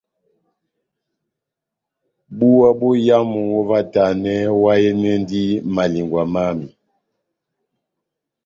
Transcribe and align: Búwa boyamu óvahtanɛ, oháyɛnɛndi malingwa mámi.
Búwa 2.37 2.67
boyamu 2.79 3.39
óvahtanɛ, 3.59 4.33
oháyɛnɛndi 4.55 5.41
malingwa 5.75 6.23
mámi. 6.33 6.67